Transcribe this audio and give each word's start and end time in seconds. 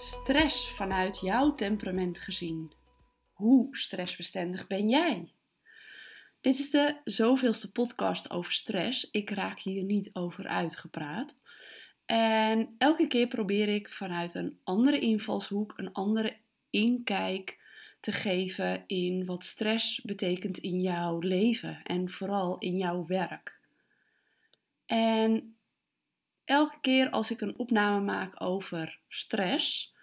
Stress 0.00 0.70
vanuit 0.70 1.20
jouw 1.20 1.54
temperament 1.54 2.18
gezien. 2.18 2.72
Hoe 3.32 3.76
stressbestendig 3.76 4.66
ben 4.66 4.88
jij? 4.88 5.32
Dit 6.40 6.58
is 6.58 6.70
de 6.70 7.00
zoveelste 7.04 7.72
podcast 7.72 8.30
over 8.30 8.52
stress. 8.52 9.08
Ik 9.10 9.30
raak 9.30 9.60
hier 9.60 9.84
niet 9.84 10.10
over 10.12 10.46
uitgepraat. 10.46 11.36
En 12.06 12.74
elke 12.78 13.06
keer 13.06 13.26
probeer 13.26 13.68
ik 13.68 13.88
vanuit 13.88 14.34
een 14.34 14.58
andere 14.64 14.98
invalshoek, 14.98 15.72
een 15.76 15.92
andere 15.92 16.36
inkijk 16.70 17.58
te 18.00 18.12
geven 18.12 18.84
in 18.86 19.26
wat 19.26 19.44
stress 19.44 20.00
betekent 20.00 20.58
in 20.58 20.80
jouw 20.80 21.18
leven 21.18 21.82
en 21.82 22.10
vooral 22.10 22.58
in 22.58 22.76
jouw 22.76 23.06
werk. 23.06 23.58
En 24.86 25.54
elke 26.50 26.80
keer 26.80 27.10
als 27.10 27.30
ik 27.30 27.40
een 27.40 27.58
opname 27.58 28.04
maak 28.04 28.42
over 28.42 28.98
stress, 29.08 29.94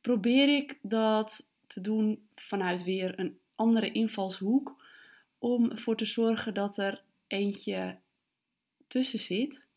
probeer 0.00 0.48
ik 0.48 0.78
dat 0.82 1.50
te 1.66 1.80
doen 1.80 2.28
vanuit 2.34 2.84
weer 2.84 3.18
een 3.18 3.38
andere 3.54 3.92
invalshoek. 3.92 4.82
Om 5.38 5.70
ervoor 5.70 5.96
te 5.96 6.04
zorgen 6.04 6.54
dat 6.54 6.76
er 6.76 7.02
eentje 7.26 7.98
tussen 8.88 9.18
zit 9.18 9.68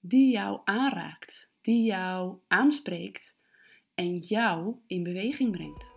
die 0.00 0.30
jou 0.30 0.60
aanraakt, 0.64 1.50
die 1.60 1.84
jou 1.84 2.38
aanspreekt 2.48 3.36
en 3.94 4.18
jou 4.18 4.76
in 4.86 5.02
beweging 5.02 5.50
brengt. 5.50 5.90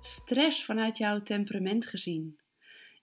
Stress 0.00 0.64
vanuit 0.64 0.98
jouw 0.98 1.22
temperament 1.22 1.86
gezien. 1.86 2.38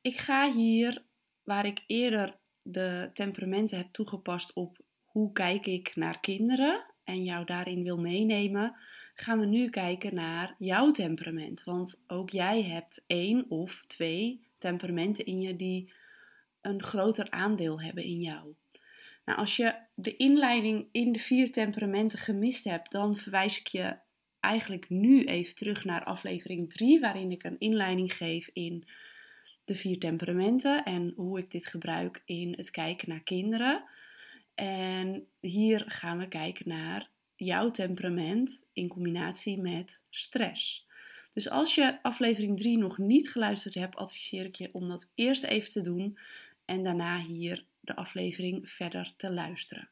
Ik 0.01 0.17
ga 0.17 0.53
hier, 0.53 1.03
waar 1.43 1.65
ik 1.65 1.83
eerder 1.87 2.37
de 2.71 3.09
temperamenten 3.13 3.77
heb 3.77 3.87
toegepast 3.91 4.53
op 4.53 4.77
hoe 5.05 5.31
kijk 5.31 5.65
ik 5.65 5.95
naar 5.95 6.19
kinderen 6.19 6.85
en 7.03 7.23
jou 7.23 7.45
daarin 7.45 7.83
wil 7.83 7.97
meenemen, 7.97 8.75
gaan 9.13 9.39
we 9.39 9.45
nu 9.45 9.69
kijken 9.69 10.15
naar 10.15 10.55
jouw 10.57 10.91
temperament. 10.91 11.63
Want 11.63 12.03
ook 12.07 12.29
jij 12.29 12.63
hebt 12.63 13.03
één 13.07 13.45
of 13.49 13.83
twee 13.87 14.47
temperamenten 14.57 15.25
in 15.25 15.41
je 15.41 15.55
die 15.55 15.93
een 16.61 16.83
groter 16.83 17.31
aandeel 17.31 17.81
hebben 17.81 18.03
in 18.03 18.19
jou. 18.19 18.53
Nou, 19.25 19.39
als 19.39 19.55
je 19.55 19.75
de 19.93 20.15
inleiding 20.15 20.87
in 20.91 21.11
de 21.11 21.19
vier 21.19 21.51
temperamenten 21.51 22.19
gemist 22.19 22.63
hebt, 22.63 22.91
dan 22.91 23.15
verwijs 23.15 23.59
ik 23.59 23.67
je 23.67 23.97
eigenlijk 24.39 24.89
nu 24.89 25.23
even 25.25 25.55
terug 25.55 25.83
naar 25.83 26.03
aflevering 26.03 26.71
3, 26.71 26.99
waarin 26.99 27.31
ik 27.31 27.43
een 27.43 27.59
inleiding 27.59 28.13
geef 28.13 28.49
in 28.53 28.87
de 29.67 29.75
vier 29.75 29.99
temperamenten 29.99 30.83
en 30.83 31.13
hoe 31.15 31.39
ik 31.39 31.51
dit 31.51 31.65
gebruik 31.65 32.21
in 32.25 32.53
het 32.57 32.71
kijken 32.71 33.09
naar 33.09 33.23
kinderen. 33.23 33.83
En 34.55 35.27
hier 35.39 35.83
gaan 35.87 36.17
we 36.17 36.27
kijken 36.27 36.69
naar 36.69 37.09
jouw 37.35 37.71
temperament 37.71 38.63
in 38.73 38.87
combinatie 38.87 39.61
met 39.61 40.03
stress. 40.09 40.85
Dus 41.33 41.49
als 41.49 41.75
je 41.75 42.03
aflevering 42.03 42.57
3 42.57 42.77
nog 42.77 42.97
niet 42.97 43.29
geluisterd 43.29 43.73
hebt, 43.73 43.95
adviseer 43.95 44.45
ik 44.45 44.55
je 44.55 44.69
om 44.73 44.87
dat 44.87 45.09
eerst 45.15 45.43
even 45.43 45.71
te 45.71 45.81
doen 45.81 46.17
en 46.65 46.83
daarna 46.83 47.19
hier 47.19 47.65
de 47.79 47.95
aflevering 47.95 48.69
verder 48.69 49.13
te 49.17 49.31
luisteren. 49.31 49.89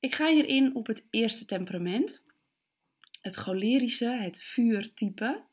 Ik 0.00 0.14
ga 0.14 0.30
hierin 0.30 0.74
op 0.74 0.86
het 0.86 1.06
eerste 1.10 1.44
temperament, 1.44 2.22
het 3.20 3.34
cholerische, 3.34 4.08
het 4.08 4.42
vuurtype 4.42 5.44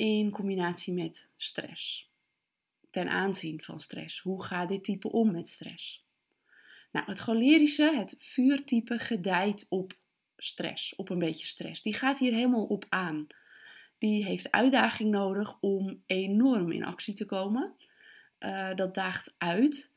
in 0.00 0.30
combinatie 0.30 0.92
met 0.92 1.28
stress. 1.36 2.10
Ten 2.90 3.08
aanzien 3.08 3.62
van 3.62 3.80
stress. 3.80 4.20
Hoe 4.20 4.44
gaat 4.44 4.68
dit 4.68 4.84
type 4.84 5.12
om 5.12 5.32
met 5.32 5.48
stress? 5.48 6.04
Nou, 6.92 7.06
het 7.06 7.18
cholerische, 7.18 7.96
het 7.96 8.14
vuurtype, 8.18 8.98
gedijt 8.98 9.66
op 9.68 9.92
stress, 10.36 10.94
op 10.94 11.10
een 11.10 11.18
beetje 11.18 11.46
stress. 11.46 11.82
Die 11.82 11.94
gaat 11.94 12.18
hier 12.18 12.32
helemaal 12.32 12.64
op 12.64 12.86
aan. 12.88 13.26
Die 13.98 14.24
heeft 14.24 14.50
uitdaging 14.50 15.10
nodig 15.10 15.60
om 15.60 16.02
enorm 16.06 16.72
in 16.72 16.84
actie 16.84 17.14
te 17.14 17.26
komen. 17.26 17.74
Uh, 18.38 18.74
dat 18.74 18.94
daagt 18.94 19.34
uit. 19.38 19.92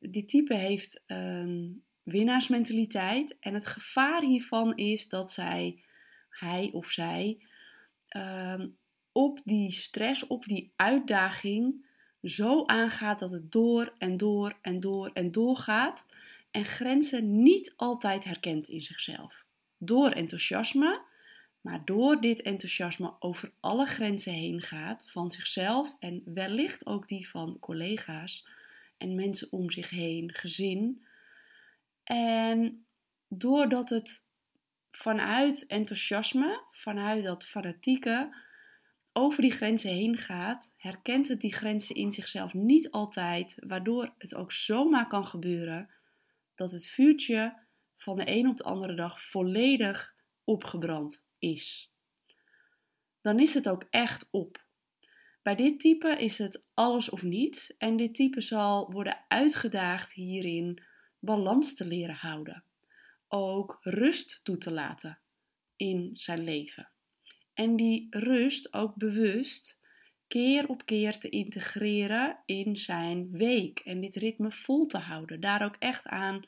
Dit 0.00 0.28
type 0.28 0.54
heeft 0.54 1.02
een 1.06 1.82
winnaarsmentaliteit. 2.02 3.38
En 3.38 3.54
het 3.54 3.66
gevaar 3.66 4.22
hiervan 4.22 4.76
is 4.76 5.08
dat 5.08 5.32
zij, 5.32 5.82
hij 6.28 6.70
of 6.72 6.90
zij, 6.90 7.46
uh, 8.16 8.64
op 9.14 9.40
die 9.44 9.70
stress, 9.70 10.26
op 10.26 10.44
die 10.44 10.72
uitdaging 10.76 11.86
zo 12.22 12.64
aangaat 12.66 13.18
dat 13.18 13.30
het 13.30 13.52
door 13.52 13.94
en 13.98 14.16
door 14.16 14.58
en 14.60 14.80
door 14.80 15.10
en 15.12 15.32
door 15.32 15.56
gaat 15.56 16.06
en 16.50 16.64
grenzen 16.64 17.42
niet 17.42 17.72
altijd 17.76 18.24
herkent 18.24 18.68
in 18.68 18.82
zichzelf. 18.82 19.44
Door 19.78 20.10
enthousiasme, 20.10 21.02
maar 21.60 21.84
door 21.84 22.20
dit 22.20 22.42
enthousiasme 22.42 23.14
over 23.18 23.52
alle 23.60 23.86
grenzen 23.86 24.32
heen 24.32 24.60
gaat 24.60 25.10
van 25.10 25.30
zichzelf 25.30 25.96
en 25.98 26.22
wellicht 26.24 26.86
ook 26.86 27.08
die 27.08 27.28
van 27.28 27.58
collega's 27.60 28.46
en 28.98 29.14
mensen 29.14 29.52
om 29.52 29.70
zich 29.70 29.90
heen, 29.90 30.32
gezin. 30.32 31.06
En 32.04 32.86
doordat 33.28 33.90
het 33.90 34.22
vanuit 34.90 35.66
enthousiasme, 35.66 36.62
vanuit 36.70 37.24
dat 37.24 37.46
fanatieke, 37.46 38.34
over 39.16 39.42
die 39.42 39.52
grenzen 39.52 39.90
heen 39.90 40.16
gaat, 40.16 40.72
herkent 40.76 41.28
het 41.28 41.40
die 41.40 41.52
grenzen 41.52 41.94
in 41.94 42.12
zichzelf 42.12 42.54
niet 42.54 42.90
altijd, 42.90 43.56
waardoor 43.66 44.14
het 44.18 44.34
ook 44.34 44.52
zomaar 44.52 45.06
kan 45.06 45.26
gebeuren 45.26 45.90
dat 46.54 46.72
het 46.72 46.88
vuurtje 46.88 47.58
van 47.96 48.16
de 48.16 48.22
een 48.26 48.48
op 48.48 48.56
de 48.56 48.64
andere 48.64 48.94
dag 48.94 49.22
volledig 49.22 50.14
opgebrand 50.44 51.22
is. 51.38 51.92
Dan 53.20 53.40
is 53.40 53.54
het 53.54 53.68
ook 53.68 53.86
echt 53.90 54.28
op. 54.30 54.64
Bij 55.42 55.54
dit 55.54 55.80
type 55.80 56.16
is 56.18 56.38
het 56.38 56.64
alles 56.74 57.10
of 57.10 57.22
niets 57.22 57.76
en 57.76 57.96
dit 57.96 58.14
type 58.14 58.40
zal 58.40 58.92
worden 58.92 59.24
uitgedaagd 59.28 60.12
hierin 60.12 60.82
balans 61.18 61.74
te 61.74 61.84
leren 61.84 62.14
houden. 62.14 62.64
Ook 63.28 63.78
rust 63.80 64.40
toe 64.44 64.58
te 64.58 64.72
laten 64.72 65.18
in 65.76 66.10
zijn 66.14 66.44
leven 66.44 66.93
en 67.54 67.76
die 67.76 68.06
rust 68.10 68.72
ook 68.72 68.94
bewust 68.94 69.80
keer 70.26 70.68
op 70.68 70.84
keer 70.84 71.18
te 71.18 71.28
integreren 71.28 72.38
in 72.46 72.76
zijn 72.76 73.30
week 73.30 73.78
en 73.78 74.00
dit 74.00 74.16
ritme 74.16 74.52
vol 74.52 74.86
te 74.86 74.98
houden. 74.98 75.40
Daar 75.40 75.64
ook 75.64 75.76
echt 75.78 76.06
aan 76.06 76.42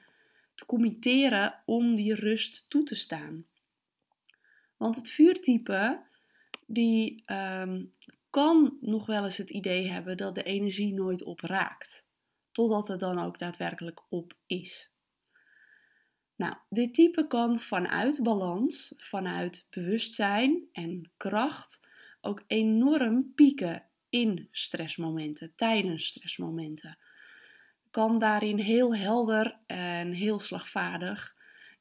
te 0.54 0.66
committeren 0.66 1.62
om 1.64 1.94
die 1.94 2.14
rust 2.14 2.70
toe 2.70 2.82
te 2.82 2.94
staan. 2.94 3.44
Want 4.76 4.96
het 4.96 5.10
vuurtype 5.10 6.02
die 6.66 7.22
ehm, 7.26 7.84
kan 8.30 8.78
nog 8.80 9.06
wel 9.06 9.24
eens 9.24 9.36
het 9.36 9.50
idee 9.50 9.88
hebben 9.88 10.16
dat 10.16 10.34
de 10.34 10.42
energie 10.42 10.94
nooit 10.94 11.22
opraakt, 11.22 12.06
totdat 12.52 12.88
het 12.88 13.00
dan 13.00 13.18
ook 13.18 13.38
daadwerkelijk 13.38 14.02
op 14.08 14.36
is. 14.46 14.90
Nou, 16.36 16.54
dit 16.68 16.94
type 16.94 17.26
kan 17.26 17.58
vanuit 17.58 18.22
balans, 18.22 18.94
vanuit 18.96 19.66
bewustzijn 19.70 20.68
en 20.72 21.10
kracht 21.16 21.80
ook 22.20 22.42
enorm 22.46 23.32
pieken 23.34 23.84
in 24.08 24.48
stressmomenten, 24.50 25.52
tijdens 25.54 26.06
stressmomenten. 26.06 26.98
Kan 27.90 28.18
daarin 28.18 28.58
heel 28.58 28.96
helder 28.96 29.58
en 29.66 30.12
heel 30.12 30.38
slagvaardig 30.38 31.34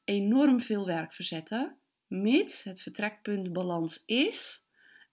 enorm 0.04 0.60
veel 0.60 0.86
werk 0.86 1.14
verzetten, 1.14 1.76
mits 2.06 2.62
het 2.62 2.82
vertrekpunt 2.82 3.52
balans 3.52 4.02
is 4.06 4.64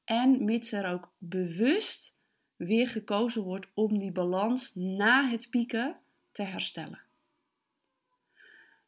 en 0.04 0.46
mits 0.46 0.72
er 0.72 0.92
ook 0.92 1.14
bewust 1.18 2.18
weer 2.56 2.88
gekozen 2.88 3.44
wordt 3.44 3.68
om 3.74 4.00
die 4.00 4.12
balans 4.12 4.76
na 4.76 5.30
het 5.30 5.50
pieken 5.50 6.00
te 6.32 6.44
herstellen. 6.44 7.03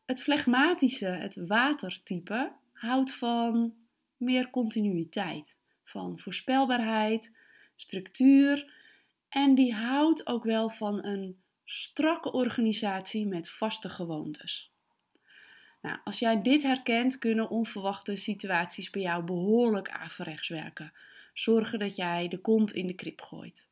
Het 0.06 0.22
flegmatische, 0.22 1.08
het 1.08 1.48
watertype, 1.48 2.52
houdt 2.74 3.14
van 3.14 3.74
meer 4.18 4.50
continuïteit, 4.50 5.60
van 5.84 6.20
voorspelbaarheid, 6.20 7.38
structuur 7.76 8.74
en 9.30 9.56
die 9.56 9.74
houdt 9.74 10.28
ook 10.28 10.44
wel 10.44 10.70
van 10.70 11.06
een 11.06 11.42
strakke 11.64 12.32
organisatie 12.32 13.28
met 13.28 13.50
vaste 13.50 13.90
gewoontes. 13.90 14.72
Nou, 15.82 16.00
als 16.04 16.20
jij 16.20 16.42
dit 16.42 16.64
herkent, 16.64 17.18
kunnen 17.18 17.50
onverwachte 17.50 18.16
situaties 18.16 18.90
bij 18.90 19.02
jou 19.02 19.24
behoorlijk 19.24 19.90
averechts 19.90 20.48
werken. 20.48 20.94
Zorgen 21.34 21.80
dat 21.80 21.96
jij 21.96 22.28
de 22.28 22.38
kont 22.38 22.74
in 22.74 22.88
de 22.88 22.94
krip 22.94 23.22
gooit. 23.22 23.68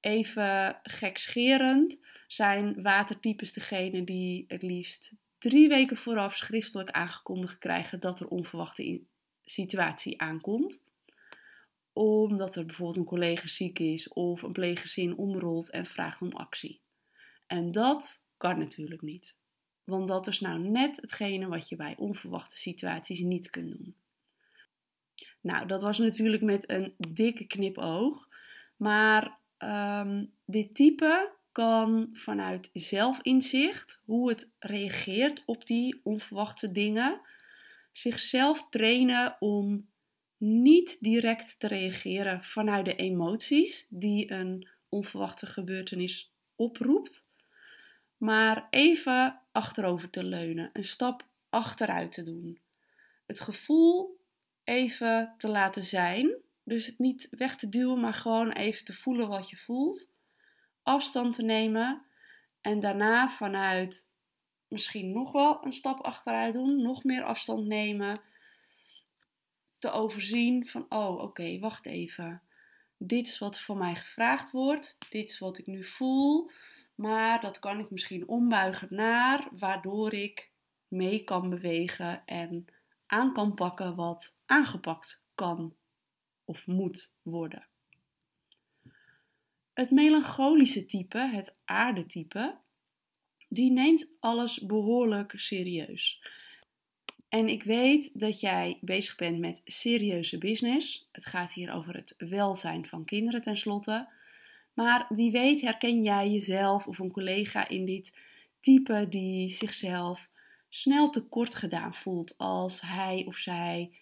Even 0.00 0.80
gekscherend 0.82 1.98
zijn 2.26 2.82
watertypes 2.82 3.52
degene 3.52 4.04
die 4.04 4.44
het 4.48 4.62
liefst 4.62 5.12
drie 5.38 5.68
weken 5.68 5.96
vooraf 5.96 6.36
schriftelijk 6.36 6.90
aangekondigd 6.90 7.58
krijgen 7.58 8.00
dat 8.00 8.20
er 8.20 8.28
onverwachte 8.28 9.02
situatie 9.44 10.20
aankomt. 10.20 10.84
Omdat 11.92 12.56
er 12.56 12.66
bijvoorbeeld 12.66 12.98
een 12.98 13.04
collega 13.04 13.48
ziek 13.48 13.78
is 13.78 14.08
of 14.08 14.42
een 14.42 14.52
pleeggezin 14.52 15.16
omrolt 15.16 15.70
en 15.70 15.86
vraagt 15.86 16.22
om 16.22 16.32
actie. 16.32 16.80
En 17.46 17.72
dat 17.72 18.22
kan 18.36 18.58
natuurlijk 18.58 19.02
niet. 19.02 19.36
Want 19.84 20.08
dat 20.08 20.26
is 20.26 20.40
nou 20.40 20.58
net 20.58 20.96
hetgene 20.96 21.48
wat 21.48 21.68
je 21.68 21.76
bij 21.76 21.96
onverwachte 21.96 22.58
situaties 22.58 23.20
niet 23.20 23.50
kunt 23.50 23.68
doen. 23.78 23.96
Nou, 25.40 25.66
dat 25.66 25.82
was 25.82 25.98
natuurlijk 25.98 26.42
met 26.42 26.70
een 26.70 26.94
dikke 26.96 27.46
knipoog. 27.46 28.28
Maar 28.76 29.38
ehm, 29.56 30.24
dit 30.44 30.74
type 30.74 31.32
kan 31.58 32.08
vanuit 32.12 32.70
zelfinzicht, 32.72 34.00
hoe 34.04 34.28
het 34.28 34.52
reageert 34.58 35.42
op 35.46 35.66
die 35.66 36.00
onverwachte 36.02 36.72
dingen, 36.72 37.20
zichzelf 37.92 38.68
trainen 38.68 39.36
om 39.40 39.88
niet 40.36 40.96
direct 41.00 41.60
te 41.60 41.66
reageren 41.66 42.42
vanuit 42.44 42.84
de 42.84 42.94
emoties 42.94 43.86
die 43.90 44.30
een 44.32 44.68
onverwachte 44.88 45.46
gebeurtenis 45.46 46.32
oproept, 46.56 47.26
maar 48.16 48.66
even 48.70 49.40
achterover 49.52 50.10
te 50.10 50.24
leunen, 50.24 50.70
een 50.72 50.84
stap 50.84 51.26
achteruit 51.48 52.12
te 52.12 52.22
doen. 52.22 52.60
Het 53.26 53.40
gevoel 53.40 54.20
even 54.64 55.34
te 55.38 55.48
laten 55.48 55.84
zijn, 55.84 56.36
dus 56.64 56.86
het 56.86 56.98
niet 56.98 57.28
weg 57.30 57.56
te 57.56 57.68
duwen, 57.68 58.00
maar 58.00 58.14
gewoon 58.14 58.52
even 58.52 58.84
te 58.84 58.94
voelen 58.94 59.28
wat 59.28 59.50
je 59.50 59.56
voelt, 59.56 60.16
afstand 60.88 61.34
te 61.34 61.42
nemen 61.42 62.06
en 62.60 62.80
daarna 62.80 63.28
vanuit 63.28 64.10
misschien 64.68 65.12
nog 65.12 65.32
wel 65.32 65.64
een 65.64 65.72
stap 65.72 66.00
achteruit 66.00 66.52
doen, 66.52 66.82
nog 66.82 67.04
meer 67.04 67.24
afstand 67.24 67.66
nemen, 67.66 68.20
te 69.78 69.90
overzien 69.90 70.66
van, 70.66 70.86
oh 70.88 71.22
oké, 71.22 71.58
wacht 71.58 71.86
even. 71.86 72.42
Dit 72.96 73.26
is 73.26 73.38
wat 73.38 73.60
van 73.60 73.78
mij 73.78 73.96
gevraagd 73.96 74.50
wordt, 74.50 74.96
dit 75.08 75.30
is 75.30 75.38
wat 75.38 75.58
ik 75.58 75.66
nu 75.66 75.84
voel, 75.84 76.50
maar 76.94 77.40
dat 77.40 77.58
kan 77.58 77.78
ik 77.78 77.90
misschien 77.90 78.28
ombuigen 78.28 78.88
naar, 78.90 79.48
waardoor 79.52 80.12
ik 80.12 80.52
mee 80.88 81.24
kan 81.24 81.50
bewegen 81.50 82.22
en 82.24 82.64
aan 83.06 83.32
kan 83.32 83.54
pakken 83.54 83.94
wat 83.94 84.36
aangepakt 84.46 85.24
kan 85.34 85.76
of 86.44 86.66
moet 86.66 87.14
worden. 87.22 87.68
Het 89.78 89.90
melancholische 89.90 90.86
type, 90.86 91.18
het 91.18 91.56
aardetype, 91.64 92.58
die 93.48 93.70
neemt 93.70 94.10
alles 94.20 94.60
behoorlijk 94.60 95.32
serieus. 95.36 96.22
En 97.28 97.48
ik 97.48 97.62
weet 97.62 98.20
dat 98.20 98.40
jij 98.40 98.78
bezig 98.80 99.16
bent 99.16 99.38
met 99.38 99.60
serieuze 99.64 100.38
business. 100.38 101.08
Het 101.12 101.26
gaat 101.26 101.52
hier 101.52 101.72
over 101.72 101.94
het 101.94 102.14
welzijn 102.16 102.86
van 102.86 103.04
kinderen 103.04 103.42
tenslotte. 103.42 104.08
Maar 104.74 105.06
wie 105.08 105.30
weet 105.30 105.60
herken 105.60 106.02
jij 106.02 106.30
jezelf 106.30 106.86
of 106.86 106.98
een 106.98 107.12
collega 107.12 107.68
in 107.68 107.84
dit 107.84 108.18
type 108.60 109.06
die 109.08 109.50
zichzelf 109.50 110.28
snel 110.68 111.10
tekort 111.10 111.54
gedaan 111.54 111.94
voelt 111.94 112.38
als 112.38 112.80
hij 112.80 113.24
of 113.26 113.36
zij 113.36 113.98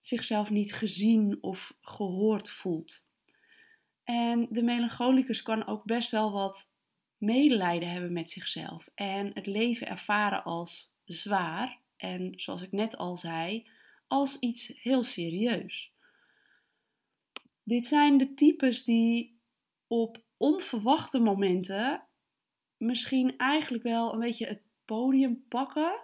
zichzelf 0.00 0.50
niet 0.50 0.74
gezien 0.74 1.38
of 1.40 1.76
gehoord 1.80 2.50
voelt. 2.50 3.05
En 4.06 4.46
de 4.50 4.62
melancholicus 4.62 5.42
kan 5.42 5.66
ook 5.66 5.84
best 5.84 6.10
wel 6.10 6.32
wat 6.32 6.70
medelijden 7.18 7.90
hebben 7.90 8.12
met 8.12 8.30
zichzelf 8.30 8.88
en 8.94 9.30
het 9.34 9.46
leven 9.46 9.86
ervaren 9.86 10.44
als 10.44 10.94
zwaar 11.04 11.80
en, 11.96 12.32
zoals 12.36 12.62
ik 12.62 12.72
net 12.72 12.96
al 12.96 13.16
zei, 13.16 13.68
als 14.06 14.38
iets 14.38 14.72
heel 14.82 15.02
serieus. 15.02 15.92
Dit 17.62 17.86
zijn 17.86 18.18
de 18.18 18.34
types 18.34 18.84
die 18.84 19.40
op 19.86 20.24
onverwachte 20.36 21.18
momenten 21.18 22.06
misschien 22.76 23.36
eigenlijk 23.36 23.84
wel 23.84 24.12
een 24.12 24.20
beetje 24.20 24.46
het 24.46 24.62
podium 24.84 25.44
pakken. 25.48 26.00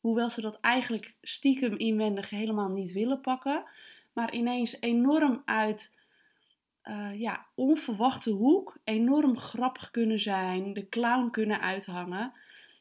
Hoewel 0.00 0.30
ze 0.30 0.40
dat 0.40 0.60
eigenlijk 0.60 1.14
stiekem 1.20 1.76
inwendig 1.76 2.30
helemaal 2.30 2.68
niet 2.68 2.92
willen 2.92 3.20
pakken. 3.20 3.64
Maar 4.12 4.34
ineens 4.34 4.80
enorm 4.80 5.42
uit 5.44 5.98
uh, 6.84 7.20
ja, 7.20 7.46
onverwachte 7.54 8.30
hoek 8.30 8.78
enorm 8.84 9.38
grappig 9.38 9.90
kunnen 9.90 10.20
zijn. 10.20 10.72
De 10.72 10.88
clown 10.88 11.30
kunnen 11.30 11.60
uithangen. 11.60 12.32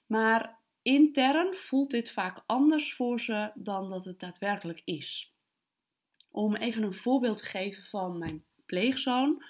Maar 0.05 0.59
intern 0.81 1.55
voelt 1.55 1.91
dit 1.91 2.11
vaak 2.11 2.43
anders 2.45 2.93
voor 2.93 3.19
ze 3.19 3.51
dan 3.55 3.89
dat 3.89 4.05
het 4.05 4.19
daadwerkelijk 4.19 4.81
is. 4.85 5.33
Om 6.31 6.55
even 6.55 6.83
een 6.83 6.93
voorbeeld 6.93 7.37
te 7.37 7.45
geven 7.45 7.83
van 7.83 8.17
mijn 8.17 8.43
pleegzoon. 8.65 9.43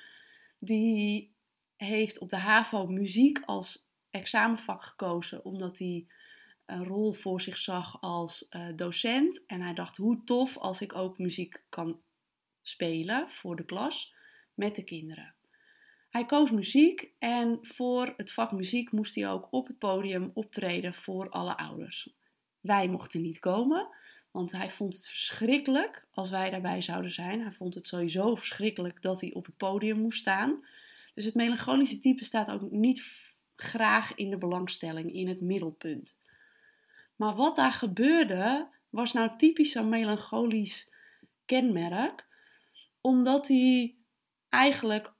Die 0.59 1.33
heeft 1.75 2.19
op 2.19 2.29
de 2.29 2.37
HAVO 2.37 2.87
muziek 2.87 3.41
als 3.45 3.87
examenvak 4.09 4.83
gekozen 4.83 5.45
omdat 5.45 5.77
hij 5.77 6.07
een 6.65 6.85
rol 6.85 7.13
voor 7.13 7.41
zich 7.41 7.57
zag 7.57 8.01
als 8.01 8.47
uh, 8.49 8.67
docent. 8.75 9.45
En 9.45 9.61
hij 9.61 9.73
dacht 9.73 9.97
hoe 9.97 10.23
tof 10.23 10.57
als 10.57 10.81
ik 10.81 10.95
ook 10.95 11.17
muziek 11.17 11.63
kan 11.69 12.01
spelen 12.61 13.29
voor 13.29 13.55
de 13.55 13.65
klas 13.65 14.17
met 14.59 14.75
de 14.75 14.83
kinderen. 14.83 15.33
Hij 16.09 16.25
koos 16.25 16.51
muziek 16.51 17.11
en 17.19 17.59
voor 17.61 18.13
het 18.17 18.31
vak 18.31 18.51
muziek 18.51 18.91
moest 18.91 19.15
hij 19.15 19.29
ook 19.29 19.47
op 19.51 19.67
het 19.67 19.77
podium 19.77 20.31
optreden 20.33 20.93
voor 20.93 21.29
alle 21.29 21.57
ouders. 21.57 22.13
Wij 22.59 22.87
mochten 22.87 23.21
niet 23.21 23.39
komen, 23.39 23.87
want 24.31 24.51
hij 24.51 24.69
vond 24.69 24.95
het 24.95 25.07
verschrikkelijk 25.07 26.07
als 26.11 26.29
wij 26.29 26.49
daarbij 26.49 26.81
zouden 26.81 27.11
zijn. 27.11 27.41
Hij 27.41 27.51
vond 27.51 27.75
het 27.75 27.87
sowieso 27.87 28.35
verschrikkelijk 28.35 29.01
dat 29.01 29.21
hij 29.21 29.33
op 29.33 29.45
het 29.45 29.57
podium 29.57 29.99
moest 29.99 30.19
staan. 30.19 30.65
Dus 31.13 31.25
het 31.25 31.35
melancholische 31.35 31.99
type 31.99 32.23
staat 32.23 32.51
ook 32.51 32.71
niet 32.71 33.03
graag 33.55 34.15
in 34.15 34.29
de 34.29 34.37
belangstelling, 34.37 35.13
in 35.13 35.27
het 35.27 35.41
middelpunt. 35.41 36.17
Maar 37.15 37.35
wat 37.35 37.55
daar 37.55 37.71
gebeurde, 37.71 38.67
was 38.89 39.13
nou 39.13 39.37
typisch 39.37 39.75
een 39.75 39.89
melancholisch 39.89 40.93
kenmerk, 41.45 42.27
omdat 43.01 43.47
hij 43.47 43.98
eigenlijk 44.49 45.11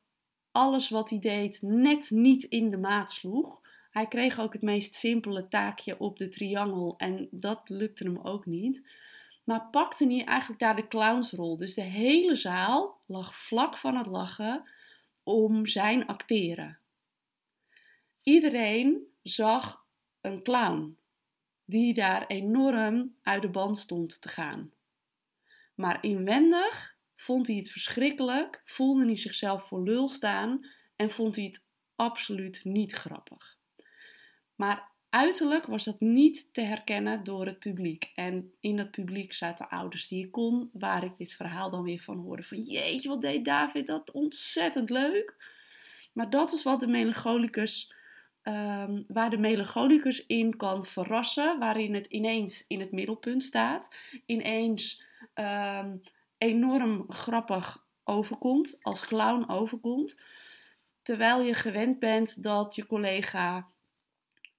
alles 0.52 0.90
wat 0.90 1.10
hij 1.10 1.20
deed 1.20 1.62
net 1.62 2.10
niet 2.10 2.44
in 2.44 2.70
de 2.70 2.78
maat 2.78 3.12
sloeg. 3.12 3.62
Hij 3.92 4.08
kreeg 4.08 4.40
ook 4.40 4.54
het 4.54 4.62
meest 4.62 4.96
simpele 4.96 5.48
taakje 5.48 6.00
op 6.00 6.18
de 6.18 6.30
triangel 6.30 6.94
en 6.98 7.28
dat 7.32 7.70
lukte 7.70 8.04
hem 8.04 8.20
ook 8.20 8.46
niet. 8.46 8.88
Maar 9.44 9.68
pakte 9.72 10.06
hij 10.06 10.24
eigenlijk 10.24 10.60
daar 10.60 10.76
de 10.76 10.88
clownsrol. 10.88 11.58
Dus 11.58 11.74
de 11.74 11.82
hele 11.82 12.36
zaal 12.36 13.02
lag 13.06 13.36
vlak 13.36 13.78
van 13.78 13.98
het 13.98 14.08
lachen 14.08 14.70
om 15.24 15.68
zijn 15.68 16.08
acteren. 16.08 16.80
Iedereen 18.24 19.08
zag 19.24 19.86
een 20.22 20.44
clown 20.44 20.98
die 21.66 21.94
daar 21.94 22.28
enorm 22.28 23.16
uit 23.24 23.42
de 23.42 23.50
band 23.50 23.78
stond 23.78 24.22
te 24.22 24.30
gaan. 24.30 24.72
Maar 25.76 26.04
inwendig 26.04 26.98
vond 27.20 27.48
hij 27.48 27.56
het 27.56 27.70
verschrikkelijk, 27.70 28.62
voelde 28.66 29.06
hij 29.06 29.18
zichzelf 29.18 29.68
voor 29.68 29.84
lul 29.84 30.08
staan 30.08 30.66
en 30.96 31.10
vond 31.10 31.36
hij 31.36 31.46
het 31.46 31.64
absoluut 31.96 32.60
niet 32.64 32.94
grappig. 32.94 33.58
Maar 34.56 34.92
uiterlijk 35.10 35.66
was 35.66 35.84
dat 35.84 36.00
niet 36.00 36.54
te 36.54 36.62
herkennen 36.62 37.24
door 37.24 37.46
het 37.46 37.60
publiek. 37.60 38.12
En 38.16 38.54
in 38.60 38.78
dat 38.78 38.92
publiek 38.92 39.34
zaten 39.34 39.70
ouders 39.70 40.08
die 40.08 40.26
ik 40.26 40.32
kon, 40.32 40.70
waar 40.74 41.04
ik 41.04 41.18
dit 41.18 41.34
verhaal 41.34 41.70
dan 41.70 41.84
weer 41.84 42.00
van 42.00 42.18
hoorde. 42.18 42.44
Van 42.44 42.62
jeetje, 42.62 43.10
wat 43.10 43.22
deed 43.22 43.46
David 43.46 43.88
dat 43.88 44.12
ontzettend 44.12 44.90
leuk. 44.90 45.36
Maar 46.14 46.30
dat 46.30 46.52
is 46.52 46.64
wat 46.64 46.80
de 46.80 46.88
melancholicus, 46.88 47.94
um, 48.44 49.04
waar 49.08 49.30
de 49.30 49.38
melancholicus 49.38 50.26
in 50.26 50.56
kan 50.56 50.86
verrassen. 50.86 51.60
Waarin 51.60 51.94
het 51.94 52.08
ineens 52.08 52.66
in 52.68 52.80
het 52.80 52.92
middelpunt 52.92 53.44
staat. 53.44 53.96
Ineens 54.26 55.04
um, 55.36 56.02
enorm 56.40 57.06
grappig 57.08 57.86
overkomt, 58.04 58.78
als 58.82 59.06
clown 59.06 59.50
overkomt. 59.50 60.22
Terwijl 61.02 61.42
je 61.42 61.54
gewend 61.54 62.00
bent 62.00 62.44
dat 62.44 62.76
je 62.76 62.86
collega 62.86 63.68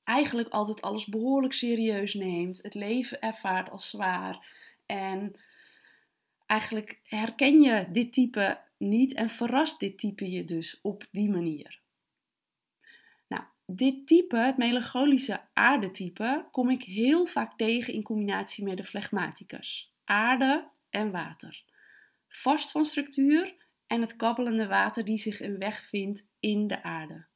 eigenlijk 0.05 0.49
altijd 0.49 0.83
alles 0.83 1.07
behoorlijk 1.07 1.53
serieus 1.53 2.15
neemt, 2.15 2.63
het 2.63 2.75
leven 2.75 3.21
ervaart 3.21 3.71
als 3.71 3.91
zwaar. 3.91 4.47
En 4.87 5.35
eigenlijk 6.47 7.01
herken 7.03 7.63
je 7.63 7.87
dit 7.93 8.13
type 8.13 8.61
niet 8.77 9.15
en 9.15 9.29
verrast 9.29 9.81
dit 9.81 9.99
type 9.99 10.31
je 10.31 10.45
dus 10.45 10.79
op 10.83 11.07
die 11.11 11.31
manier. 11.31 11.81
Nou, 13.29 13.43
dit 13.67 14.07
type, 14.07 14.37
het 14.37 14.57
melancholische 14.57 15.41
aardetype, 15.53 16.47
kom 16.51 16.71
ik 16.71 16.83
heel 16.83 17.27
vaak 17.27 17.57
tegen 17.57 17.95
in 17.95 18.03
combinatie 18.03 18.65
met 18.65 18.77
de 18.77 18.85
flegmaticus. 18.85 19.93
Aarde 20.05 20.69
en 20.91 21.11
water 21.11 21.65
vast 22.31 22.71
van 22.71 22.85
structuur 22.85 23.55
en 23.87 24.01
het 24.01 24.17
kabbelende 24.17 24.67
water 24.67 25.05
die 25.05 25.19
zich 25.19 25.41
een 25.41 25.59
weg 25.59 25.85
vindt 25.85 26.27
in 26.41 26.67
de 26.67 26.83
aarde. 26.83 27.27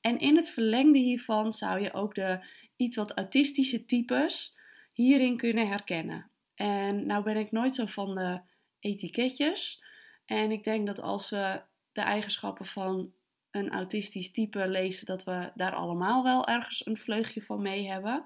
En 0.00 0.18
in 0.18 0.36
het 0.36 0.50
verlengde 0.50 0.98
hiervan 0.98 1.52
zou 1.52 1.80
je 1.80 1.92
ook 1.92 2.14
de 2.14 2.46
iets 2.76 2.96
wat 2.96 3.16
autistische 3.16 3.86
types 3.86 4.56
hierin 4.92 5.36
kunnen 5.36 5.68
herkennen. 5.68 6.30
En 6.54 7.06
nou 7.06 7.22
ben 7.22 7.36
ik 7.36 7.52
nooit 7.52 7.74
zo 7.74 7.86
van 7.86 8.14
de 8.14 8.40
etiketjes. 8.80 9.82
En 10.24 10.50
ik 10.50 10.64
denk 10.64 10.86
dat 10.86 11.00
als 11.00 11.30
we 11.30 11.62
de 11.92 12.00
eigenschappen 12.00 12.66
van 12.66 13.12
een 13.50 13.70
autistisch 13.70 14.32
type 14.32 14.68
lezen 14.68 15.06
dat 15.06 15.24
we 15.24 15.50
daar 15.54 15.74
allemaal 15.74 16.22
wel 16.22 16.46
ergens 16.46 16.86
een 16.86 16.96
vleugje 16.96 17.42
van 17.42 17.62
mee 17.62 17.88
hebben. 17.88 18.24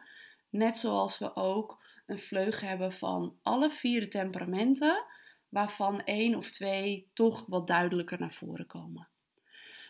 Net 0.50 0.76
zoals 0.76 1.18
we 1.18 1.37
ook 1.37 1.82
een 2.06 2.18
vleug 2.18 2.61
hebben 2.61 2.92
van 2.92 3.37
alle 3.42 3.70
vier 3.70 4.11
temperamenten, 4.11 5.04
waarvan 5.50 6.04
één 6.04 6.35
of 6.35 6.50
twee 6.50 7.11
toch 7.14 7.45
wat 7.47 7.66
duidelijker 7.66 8.21
naar 8.21 8.33
voren 8.33 8.66
komen. 8.66 9.09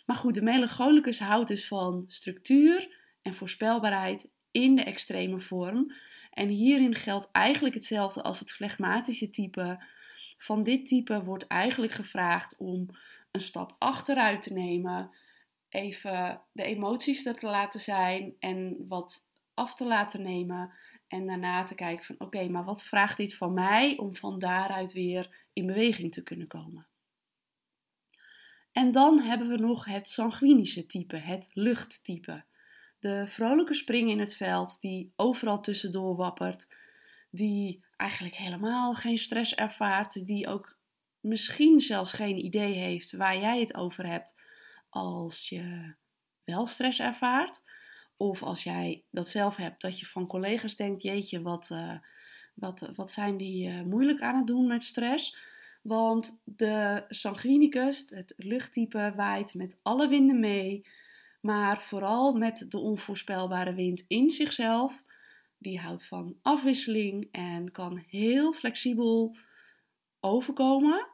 Maar 0.06 0.16
goed, 0.16 0.34
de 0.34 0.42
melancholicus 0.42 1.18
houdt 1.18 1.48
dus 1.48 1.68
van 1.68 2.04
structuur 2.06 2.96
en 3.22 3.34
voorspelbaarheid 3.34 4.28
in 4.50 4.74
de 4.74 4.82
extreme 4.82 5.40
vorm. 5.40 5.92
En 6.30 6.48
hierin 6.48 6.94
geldt 6.94 7.28
eigenlijk 7.32 7.74
hetzelfde 7.74 8.22
als 8.22 8.40
het 8.40 8.52
flegmatische 8.52 9.30
type. 9.30 9.84
Van 10.38 10.62
dit 10.62 10.86
type 10.86 11.24
wordt 11.24 11.46
eigenlijk 11.46 11.92
gevraagd 11.92 12.56
om 12.56 12.86
een 13.30 13.40
stap 13.40 13.76
achteruit 13.78 14.42
te 14.42 14.52
nemen, 14.52 15.10
even 15.68 16.40
de 16.52 16.62
emoties 16.62 17.26
er 17.26 17.38
te 17.38 17.46
laten 17.46 17.80
zijn 17.80 18.34
en 18.38 18.84
wat 18.88 19.26
af 19.54 19.74
te 19.74 19.84
laten 19.84 20.22
nemen. 20.22 20.72
En 21.08 21.26
daarna 21.26 21.62
te 21.62 21.74
kijken 21.74 22.04
van 22.04 22.26
oké, 22.26 22.48
maar 22.48 22.64
wat 22.64 22.82
vraagt 22.82 23.16
dit 23.16 23.36
van 23.36 23.54
mij 23.54 23.96
om 23.96 24.14
van 24.14 24.38
daaruit 24.38 24.92
weer 24.92 25.48
in 25.60 25.66
beweging 25.66 26.12
te 26.12 26.22
kunnen 26.22 26.46
komen. 26.46 26.88
En 28.72 28.92
dan 28.92 29.20
hebben 29.20 29.48
we 29.48 29.56
nog 29.56 29.84
het 29.84 30.08
sanguinische 30.08 30.86
type, 30.86 31.16
het 31.16 31.48
luchttype. 31.52 32.44
De 32.98 33.26
vrolijke 33.26 33.74
spring 33.74 34.10
in 34.10 34.20
het 34.20 34.36
veld, 34.36 34.80
die 34.80 35.12
overal 35.16 35.60
tussendoor 35.60 36.16
wappert, 36.16 36.74
die 37.30 37.84
eigenlijk 37.96 38.36
helemaal 38.36 38.94
geen 38.94 39.18
stress 39.18 39.54
ervaart, 39.54 40.26
die 40.26 40.46
ook 40.46 40.78
misschien 41.20 41.80
zelfs 41.80 42.12
geen 42.12 42.44
idee 42.44 42.72
heeft 42.72 43.12
waar 43.12 43.38
jij 43.38 43.60
het 43.60 43.74
over 43.74 44.06
hebt 44.06 44.34
als 44.88 45.48
je 45.48 45.94
wel 46.44 46.66
stress 46.66 47.00
ervaart. 47.00 47.62
Of 48.16 48.42
als 48.42 48.62
jij 48.62 49.04
dat 49.10 49.28
zelf 49.28 49.56
hebt, 49.56 49.80
dat 49.80 50.00
je 50.00 50.06
van 50.06 50.26
collega's 50.26 50.76
denkt: 50.76 51.02
jeetje, 51.02 51.42
wat, 51.42 51.70
uh, 51.72 51.98
wat, 52.54 52.90
wat 52.94 53.10
zijn 53.10 53.36
die 53.36 53.68
uh, 53.68 53.82
moeilijk 53.82 54.20
aan 54.20 54.36
het 54.36 54.46
doen 54.46 54.66
met 54.66 54.84
stress? 54.84 55.36
Want 55.80 56.40
de 56.44 57.04
sanguinicus, 57.08 58.06
het 58.08 58.34
luchttype, 58.36 59.12
waait 59.16 59.54
met 59.54 59.78
alle 59.82 60.08
winden 60.08 60.40
mee. 60.40 60.86
Maar 61.40 61.82
vooral 61.82 62.32
met 62.32 62.66
de 62.68 62.78
onvoorspelbare 62.78 63.74
wind 63.74 64.04
in 64.08 64.30
zichzelf. 64.30 65.02
Die 65.58 65.80
houdt 65.80 66.06
van 66.06 66.36
afwisseling 66.42 67.28
en 67.32 67.72
kan 67.72 67.96
heel 67.96 68.52
flexibel 68.52 69.36
overkomen. 70.20 71.08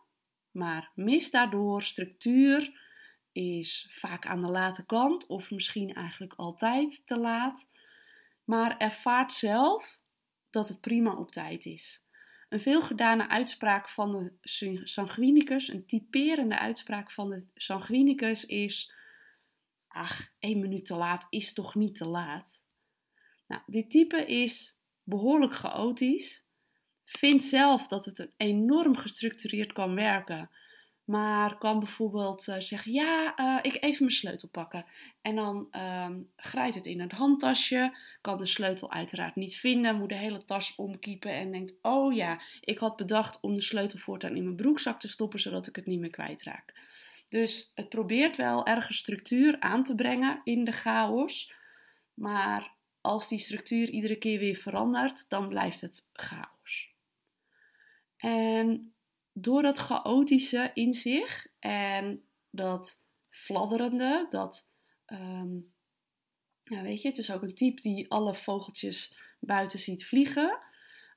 Maar 0.51 0.91
mist 0.95 1.33
daardoor 1.33 1.83
structuur, 1.83 2.85
is 3.33 3.89
vaak 3.91 4.27
aan 4.27 4.41
de 4.41 4.49
late 4.49 4.87
kant 4.87 5.27
of 5.27 5.51
misschien 5.51 5.95
eigenlijk 5.95 6.35
altijd 6.37 7.03
te 7.07 7.19
laat. 7.19 7.69
Maar 8.45 8.77
ervaart 8.77 9.33
zelf 9.33 9.99
dat 10.51 10.69
het 10.69 10.81
prima 10.81 11.15
op 11.15 11.31
tijd 11.31 11.65
is. 11.65 12.06
Een 12.49 12.61
veelgedane 12.61 13.29
uitspraak 13.29 13.89
van 13.89 14.13
de 14.13 14.33
sanguinicus, 14.85 15.69
een 15.69 15.87
typerende 15.87 16.59
uitspraak 16.59 17.11
van 17.11 17.31
de 17.31 17.47
sanguinicus 17.55 18.45
is: 18.45 18.95
Ach, 19.89 20.29
één 20.39 20.61
minuut 20.61 20.85
te 20.85 20.97
laat 20.97 21.27
is 21.31 21.53
toch 21.53 21.75
niet 21.75 21.95
te 21.95 22.07
laat? 22.07 22.65
Nou, 23.47 23.63
dit 23.67 23.91
type 23.91 24.27
is 24.27 24.79
behoorlijk 25.03 25.55
chaotisch, 25.55 26.47
vindt 27.05 27.43
zelf 27.43 27.87
dat 27.87 28.05
het 28.05 28.33
enorm 28.37 28.97
gestructureerd 28.97 29.73
kan 29.73 29.95
werken, 29.95 30.51
maar 31.07 31.59
kan 31.59 31.79
bijvoorbeeld 31.79 32.49
uh, 32.49 32.59
zeggen: 32.59 32.93
Ja, 32.93 33.35
uh, 33.37 33.59
ik 33.63 33.83
even 33.83 34.05
mijn 34.05 34.17
sleutel 34.17 34.49
pakken. 34.49 34.85
En 35.23 35.35
dan 35.35 35.69
um, 35.77 36.31
grijpt 36.37 36.75
het 36.75 36.87
in 36.87 37.01
het 37.01 37.13
handtasje. 37.13 37.97
Kan 38.21 38.39
de 38.39 38.47
sleutel 38.47 38.93
uiteraard 38.93 39.37
niet 39.37 39.57
vinden. 39.57 39.97
Moet 39.97 40.09
de 40.09 40.15
hele 40.15 40.45
tas 40.45 40.75
omkiepen. 40.75 41.31
En 41.31 41.51
denkt: 41.51 41.75
Oh 41.83 42.15
ja, 42.15 42.41
ik 42.61 42.79
had 42.79 42.97
bedacht 42.97 43.41
om 43.41 43.55
de 43.55 43.63
sleutel 43.63 43.99
voortaan 43.99 44.37
in 44.37 44.45
mijn 44.45 44.57
broekzak 44.57 45.01
te 45.01 45.09
stoppen. 45.09 45.41
Zodat 45.41 45.67
ik 45.67 45.77
het 45.77 45.87
niet 45.87 46.01
meer 46.01 46.11
kwijtraak. 46.11 46.75
Dus 47.29 47.73
het 47.75 47.89
probeert 47.89 48.37
wel 48.37 48.67
ergens 48.67 48.99
structuur 48.99 49.61
aan 49.61 49.85
te 49.85 49.95
brengen 49.95 50.41
in 50.45 50.65
de 50.65 50.73
chaos. 50.73 51.53
Maar 52.15 52.75
als 53.01 53.29
die 53.29 53.39
structuur 53.39 53.89
iedere 53.89 54.17
keer 54.17 54.39
weer 54.39 54.57
verandert, 54.57 55.29
dan 55.29 55.49
blijft 55.49 55.81
het 55.81 56.07
chaos. 56.13 56.95
En 58.17 58.95
door 59.39 59.63
dat 59.63 59.79
chaotische 59.79 60.71
in 60.75 60.95
zich 60.95 61.47
en 61.59 62.23
dat 62.51 63.01
fladderende, 63.29 64.27
dat, 64.31 64.69
um, 65.07 65.73
ja, 66.65 66.83
weet 66.83 67.03
je, 67.03 67.09
het 67.09 67.19
is 67.19 67.33
ook 67.33 67.43
een 67.43 67.55
type 67.55 67.81
die 67.81 68.11
alle 68.11 68.35
vogeltjes 68.35 69.19
buiten 69.41 69.79
ziet 69.79 70.07
vliegen. 70.07 70.59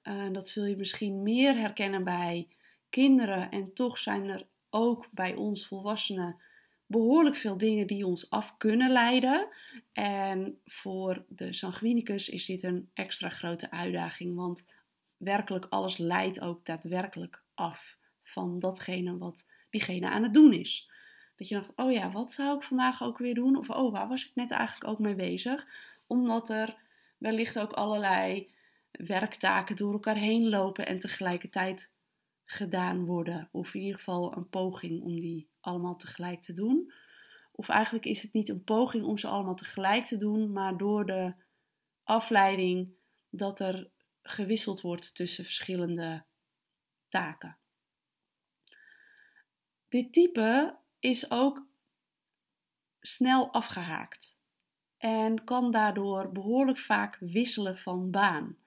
Uh, 0.04 0.32
dat 0.32 0.50
zul 0.50 0.66
je 0.66 0.76
misschien 0.76 1.24
meer 1.24 1.58
herkennen 1.58 2.04
bij 2.04 2.48
kinderen 2.90 3.52
en 3.52 3.74
toch 3.74 3.98
zijn 3.98 4.30
er 4.30 4.48
ook 4.70 5.08
bij 5.12 5.36
ons 5.36 5.68
volwassenen 5.68 6.42
behoorlijk 6.86 7.36
veel 7.36 7.58
dingen 7.58 7.88
die 7.88 8.06
ons 8.06 8.30
af 8.30 8.58
kunnen 8.58 8.92
leiden. 8.92 9.48
En 9.94 10.62
voor 10.66 11.26
de 11.28 11.54
sanguinicus 11.54 12.30
is 12.30 12.46
dit 12.46 12.64
een 12.64 12.90
extra 12.94 13.30
grote 13.30 13.72
uitdaging, 13.72 14.36
want 14.36 14.66
werkelijk 15.18 15.66
alles 15.70 15.98
leidt 15.98 16.40
ook 16.40 16.66
daadwerkelijk 16.66 17.44
af 17.54 17.98
van 18.30 18.60
datgene 18.60 19.18
wat 19.18 19.46
diegene 19.70 20.10
aan 20.10 20.24
het 20.24 20.34
doen 20.34 20.54
is. 20.54 20.92
Dat 21.36 21.48
je 21.48 21.56
dacht, 21.56 21.76
oh 21.76 21.92
ja, 21.92 22.12
wat 22.12 22.32
zou 22.32 22.56
ik 22.56 22.64
vandaag 22.64 23.04
ook 23.04 23.18
weer 23.18 23.34
doen? 23.34 23.58
Of 23.58 23.70
oh, 23.70 23.92
waar 23.92 24.08
was 24.08 24.26
ik 24.26 24.32
net 24.36 24.52
eigenlijk 24.52 24.92
ook 24.92 25.00
mee 25.00 25.16
bezig? 25.16 25.68
Omdat 26.08 26.50
er 26.50 26.78
wellicht 27.18 27.60
ook 27.60 27.72
allerlei 27.72 28.54
werktaken 28.92 29.76
door 29.76 29.94
elkaar 29.94 30.16
heen 30.16 30.50
lopen 30.50 30.88
en 30.88 31.00
tegelijkertijd 31.00 31.92
gedaan 32.46 33.06
worden. 33.06 33.50
Of 33.52 33.74
in 33.74 33.82
ieder 33.82 33.98
geval 33.98 34.38
een 34.38 34.50
poging 34.50 35.02
om 35.02 35.20
die 35.20 35.50
allemaal 35.60 35.96
tegelijk 35.96 36.42
te 36.42 36.54
doen. 36.54 36.94
Of 37.52 37.70
eigenlijk 37.70 38.06
is 38.06 38.22
het 38.22 38.34
niet 38.34 38.50
een 38.50 38.64
poging 38.64 39.06
om 39.06 39.18
ze 39.18 39.28
allemaal 39.28 39.56
tegelijk 39.56 40.06
te 40.06 40.18
doen, 40.18 40.52
maar 40.52 40.78
door 40.78 41.06
de 41.06 41.34
afleiding 42.04 42.94
dat 43.30 43.60
er 43.60 43.90
gewisseld 44.22 44.82
wordt 44.82 45.16
tussen 45.16 45.44
verschillende 45.44 46.24
taken. 47.10 47.58
Dit 49.90 50.14
type 50.14 50.78
is 51.00 51.32
ook 51.32 51.68
snel 53.00 53.52
afgehaakt 53.52 54.38
en 54.98 55.44
kan 55.44 55.72
daardoor 55.72 56.32
behoorlijk 56.32 56.78
vaak 56.78 57.18
wisselen 57.20 57.78
van 57.78 58.12
baan. 58.12 58.58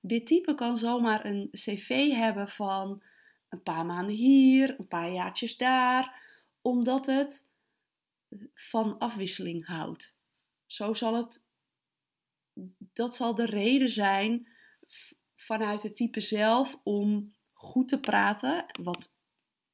Dit 0.00 0.26
type 0.26 0.54
kan 0.54 0.76
zomaar 0.76 1.24
een 1.24 1.48
cv 1.50 2.10
hebben 2.10 2.48
van 2.48 3.02
een 3.48 3.62
paar 3.62 3.86
maanden 3.86 4.14
hier, 4.14 4.78
een 4.78 4.88
paar 4.88 5.12
jaartjes 5.12 5.56
daar, 5.56 6.22
omdat 6.60 7.06
het 7.06 7.50
van 8.54 8.98
afwisseling 8.98 9.66
houdt. 9.66 10.16
Zo 10.66 10.94
zal 10.94 11.14
het, 11.14 11.44
dat 12.92 13.14
zal 13.14 13.34
de 13.34 13.46
reden 13.46 13.88
zijn 13.88 14.48
vanuit 15.36 15.82
het 15.82 15.96
type 15.96 16.20
zelf 16.20 16.78
om 16.82 17.34
goed 17.52 17.88
te 17.88 18.00
praten, 18.00 18.66
wat 18.82 19.14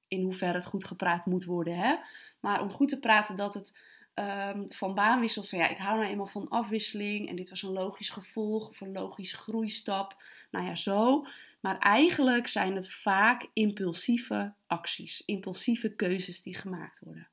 in 0.09 0.23
hoeverre 0.23 0.53
het 0.53 0.67
goed 0.67 0.85
gepraat 0.85 1.27
moet 1.27 1.45
worden. 1.45 1.77
Hè? 1.77 1.97
Maar 2.41 2.63
om 2.63 2.71
goed 2.71 2.89
te 2.89 2.99
praten 2.99 3.37
dat 3.37 3.55
het 3.55 3.73
um, 4.15 4.67
van 4.69 4.95
baan 4.95 5.21
wisselt. 5.21 5.49
Van 5.49 5.59
ja, 5.59 5.69
ik 5.69 5.79
hou 5.79 5.99
nou 5.99 6.11
eenmaal 6.11 6.27
van 6.27 6.49
afwisseling. 6.49 7.29
En 7.29 7.37
dit 7.37 7.51
was 7.51 7.63
een 7.63 7.73
logisch 7.73 8.11
gevolg 8.11 8.69
of 8.69 8.81
een 8.81 8.93
logisch 8.93 9.33
groeistap. 9.33 10.23
Nou 10.51 10.67
ja, 10.67 10.75
zo. 10.75 11.27
Maar 11.61 11.79
eigenlijk 11.79 12.49
zijn 12.49 12.75
het 12.75 12.93
vaak 12.93 13.49
impulsieve 13.53 14.53
acties, 14.67 15.23
impulsieve 15.27 15.95
keuzes 15.95 16.43
die 16.43 16.55
gemaakt 16.55 17.01
worden. 17.01 17.29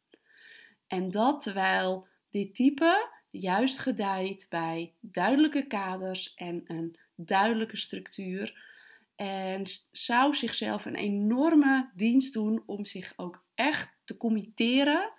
En 0.87 1.11
dat 1.11 1.41
terwijl 1.41 2.07
dit 2.29 2.55
type 2.55 3.09
juist 3.29 3.79
gedijt 3.79 4.45
bij 4.49 4.93
duidelijke 4.99 5.67
kaders 5.67 6.33
en 6.33 6.63
een 6.67 6.97
duidelijke 7.15 7.77
structuur 7.77 8.73
en 9.15 9.63
zou 9.91 10.33
zichzelf 10.33 10.85
een 10.85 10.95
enorme 10.95 11.91
dienst 11.95 12.33
doen 12.33 12.63
om 12.65 12.85
zich 12.85 13.13
ook 13.15 13.45
echt 13.53 13.89
te 14.05 14.17
committeren 14.17 15.13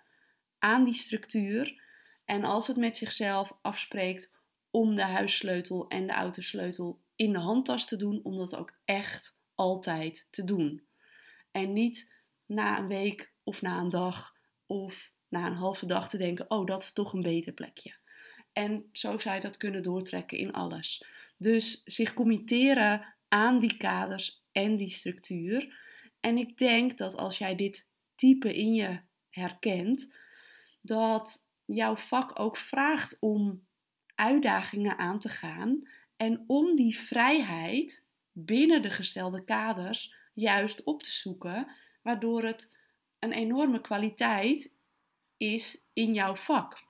aan 0.58 0.84
die 0.84 0.94
structuur. 0.94 1.82
En 2.24 2.44
als 2.44 2.66
het 2.66 2.76
met 2.76 2.96
zichzelf 2.96 3.58
afspreekt 3.62 4.34
om 4.70 4.96
de 4.96 5.02
huissleutel 5.02 5.88
en 5.88 6.06
de 6.06 6.12
autosleutel 6.12 7.00
in 7.16 7.32
de 7.32 7.38
handtas 7.38 7.86
te 7.86 7.96
doen, 7.96 8.20
om 8.22 8.36
dat 8.36 8.56
ook 8.56 8.72
echt 8.84 9.38
altijd 9.54 10.26
te 10.30 10.44
doen. 10.44 10.86
En 11.50 11.72
niet 11.72 12.22
na 12.46 12.78
een 12.78 12.88
week 12.88 13.32
of 13.42 13.62
na 13.62 13.78
een 13.78 13.90
dag 13.90 14.36
of 14.66 15.12
na 15.28 15.46
een 15.46 15.56
halve 15.56 15.86
dag 15.86 16.08
te 16.08 16.18
denken: 16.18 16.50
oh, 16.50 16.66
dat 16.66 16.82
is 16.82 16.92
toch 16.92 17.12
een 17.12 17.22
beter 17.22 17.52
plekje. 17.52 17.94
En 18.52 18.88
zo 18.92 19.18
zou 19.18 19.34
je 19.34 19.40
dat 19.40 19.56
kunnen 19.56 19.82
doortrekken 19.82 20.38
in 20.38 20.52
alles. 20.52 21.04
Dus 21.36 21.82
zich 21.84 22.14
committeren 22.14 23.15
aan 23.28 23.58
die 23.58 23.76
kaders 23.76 24.44
en 24.52 24.76
die 24.76 24.90
structuur. 24.90 25.78
En 26.20 26.38
ik 26.38 26.58
denk 26.58 26.98
dat 26.98 27.16
als 27.16 27.38
jij 27.38 27.54
dit 27.54 27.88
type 28.14 28.54
in 28.54 28.74
je 28.74 29.00
herkent, 29.30 30.14
dat 30.80 31.44
jouw 31.64 31.96
vak 31.96 32.40
ook 32.40 32.56
vraagt 32.56 33.16
om 33.20 33.66
uitdagingen 34.14 34.98
aan 34.98 35.18
te 35.18 35.28
gaan 35.28 35.88
en 36.16 36.44
om 36.46 36.76
die 36.76 36.98
vrijheid 36.98 38.04
binnen 38.32 38.82
de 38.82 38.90
gestelde 38.90 39.44
kaders 39.44 40.14
juist 40.34 40.84
op 40.84 41.02
te 41.02 41.12
zoeken, 41.12 41.68
waardoor 42.02 42.44
het 42.44 42.76
een 43.18 43.32
enorme 43.32 43.80
kwaliteit 43.80 44.74
is 45.36 45.84
in 45.92 46.14
jouw 46.14 46.34
vak. 46.34 46.84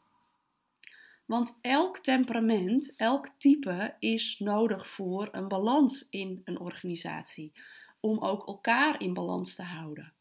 Want 1.26 1.58
elk 1.60 1.98
temperament, 1.98 2.94
elk 2.96 3.28
type 3.38 3.96
is 3.98 4.38
nodig 4.38 4.88
voor 4.88 5.28
een 5.32 5.48
balans 5.48 6.06
in 6.10 6.40
een 6.44 6.58
organisatie, 6.58 7.52
om 8.00 8.18
ook 8.18 8.46
elkaar 8.46 9.00
in 9.00 9.14
balans 9.14 9.54
te 9.54 9.62
houden. 9.62 10.12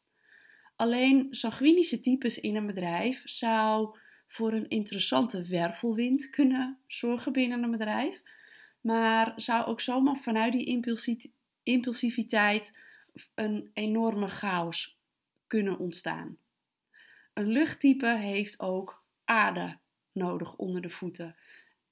Alleen 0.75 1.27
sanguinische 1.31 1.99
types 1.99 2.39
in 2.39 2.55
een 2.55 2.65
bedrijf 2.65 3.21
zou 3.25 3.97
voor 4.27 4.53
een 4.53 4.69
interessante 4.69 5.43
wervelwind 5.43 6.29
kunnen 6.29 6.77
zorgen 6.87 7.31
binnen 7.31 7.63
een 7.63 7.71
bedrijf, 7.71 8.21
maar 8.81 9.33
zou 9.35 9.65
ook 9.65 9.81
zomaar 9.81 10.17
vanuit 10.17 10.51
die 10.51 10.99
impulsiviteit 11.63 12.77
een 13.35 13.69
enorme 13.73 14.27
chaos 14.27 14.99
kunnen 15.47 15.79
ontstaan. 15.79 16.37
Een 17.33 17.47
luchttype 17.47 18.07
heeft 18.07 18.59
ook 18.59 19.03
aarde 19.23 19.77
nodig 20.15 20.55
onder 20.55 20.81
de 20.81 20.89
voeten. 20.89 21.35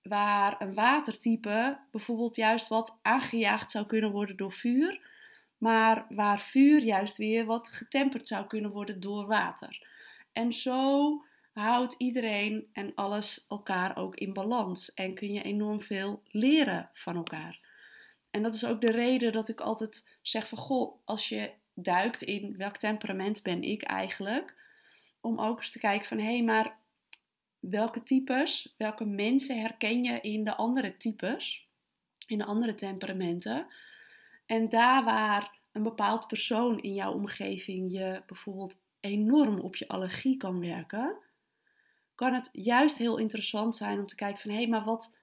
Waar 0.02 0.62
een 0.62 0.74
watertype 0.74 1.80
bijvoorbeeld 1.92 2.36
juist 2.36 2.68
wat 2.68 3.00
aangejaagd 3.02 3.72
zou 3.72 3.86
kunnen 3.86 4.12
worden 4.12 4.38
door 4.38 4.52
vuur, 4.52 5.00
maar 5.58 6.06
waar 6.10 6.40
vuur 6.40 6.82
juist 6.82 7.18
weer 7.18 7.46
wat 7.46 7.68
getemperd 7.68 8.28
zou 8.28 8.48
kunnen 8.48 8.72
worden 8.72 9.00
door 9.00 9.28
water. 9.28 9.88
En 10.34 10.54
zo 10.54 11.22
houdt 11.54 11.96
iedereen 11.98 12.70
en 12.74 12.92
alles 12.96 13.46
elkaar 13.50 13.98
ook 13.98 14.16
in 14.16 14.34
balans 14.34 14.94
en 14.94 15.14
kun 15.14 15.34
je 15.34 15.42
enorm 15.42 15.82
veel 15.82 16.22
leren 16.28 16.90
van 16.94 17.16
elkaar. 17.16 17.60
En 18.32 18.44
dat 18.44 18.54
is 18.54 18.66
ook 18.66 18.82
de 18.82 18.92
reden 18.92 19.32
dat 19.32 19.50
ik 19.50 19.62
altijd 19.62 20.18
zeg 20.22 20.48
van 20.48 20.58
goh, 20.58 21.00
als 21.06 21.30
je 21.30 21.52
duikt 21.74 22.22
in 22.22 22.58
welk 22.58 22.78
temperament 22.78 23.44
ben 23.44 23.64
ik 23.64 23.84
eigenlijk, 23.84 24.56
om 25.22 25.40
ook 25.40 25.58
eens 25.58 25.72
te 25.72 25.80
kijken 25.80 26.08
van 26.08 26.18
hé, 26.18 26.24
hey, 26.24 26.44
maar 26.44 26.78
welke 27.70 28.04
types, 28.04 28.74
welke 28.78 29.06
mensen 29.06 29.62
herken 29.62 30.04
je 30.04 30.22
in 30.22 30.44
de 30.44 30.56
andere 30.56 30.98
types, 30.98 31.68
in 32.26 32.38
de 32.38 32.46
andere 32.46 32.76
temperamenten. 32.76 33.68
En 34.46 34.70
daar 34.70 35.04
waar 35.04 35.60
een 35.72 35.84
bepaald 35.84 36.28
persoon 36.28 36.82
in 36.82 36.94
jouw 36.94 37.14
omgeving 37.14 37.92
je 37.92 38.24
bijvoorbeeld 38.28 38.78
enorm 39.00 39.60
op 39.60 39.76
je 39.76 39.88
allergie 39.88 40.38
kan 40.38 40.60
werken, 40.60 41.18
kan 42.16 42.34
het 42.34 42.50
juist 42.52 42.98
heel 42.98 43.18
interessant 43.18 43.76
zijn 43.76 44.00
om 44.00 44.08
te 44.08 44.16
kijken 44.16 44.42
van 44.42 44.52
hé, 44.52 44.58
hey, 44.58 44.68
maar 44.68 44.84
wat, 44.84 45.16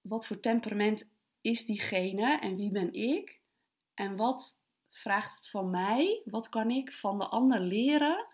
wat 0.00 0.26
voor 0.26 0.40
temperament 0.40 1.08
is 1.40 1.66
diegene 1.66 2.38
en 2.38 2.56
wie 2.56 2.70
ben 2.70 2.92
ik? 2.92 3.40
En 3.94 4.16
wat 4.16 4.58
vraagt 4.90 5.36
het 5.36 5.48
van 5.48 5.70
mij? 5.70 6.22
Wat 6.24 6.48
kan 6.48 6.70
ik 6.70 6.92
van 6.92 7.18
de 7.18 7.26
ander 7.26 7.60
leren 7.60 8.26